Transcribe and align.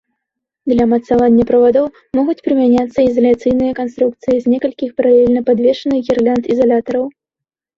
Для 0.71 0.85
мацавання 0.93 1.43
правадоў 1.51 1.85
могуць 2.19 2.37
прымяняцца 2.47 2.99
ізаляцыйныя 3.09 3.75
канструкцыі 3.81 4.35
з 4.47 4.55
некалькіх 4.55 4.89
паралельна 5.03 5.41
падвешаных 5.51 5.99
гірлянд 6.09 6.43
ізалятараў. 6.57 7.05